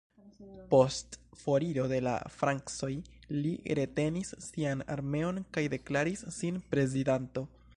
Post 0.69 1.17
foriro 1.41 1.83
de 1.91 1.99
la 2.05 2.13
francoj 2.37 2.89
li 3.35 3.51
retenis 3.81 4.33
sian 4.49 4.81
armeon 4.95 5.39
kaj 5.59 5.65
deklaris 5.75 6.25
sin 6.41 6.59
prezidanto. 6.73 7.47